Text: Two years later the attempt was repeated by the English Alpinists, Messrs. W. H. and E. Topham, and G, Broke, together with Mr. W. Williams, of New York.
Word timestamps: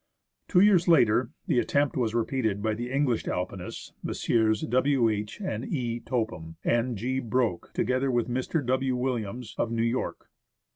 Two 0.47 0.61
years 0.61 0.87
later 0.87 1.29
the 1.45 1.59
attempt 1.59 1.95
was 1.95 2.15
repeated 2.15 2.63
by 2.63 2.73
the 2.73 2.89
English 2.89 3.27
Alpinists, 3.27 3.93
Messrs. 4.01 4.61
W. 4.61 5.09
H. 5.09 5.39
and 5.39 5.63
E. 5.63 5.99
Topham, 5.99 6.55
and 6.63 6.97
G, 6.97 7.19
Broke, 7.19 7.71
together 7.75 8.09
with 8.09 8.27
Mr. 8.27 8.65
W. 8.65 8.95
Williams, 8.95 9.53
of 9.59 9.69
New 9.71 9.83
York. 9.83 10.25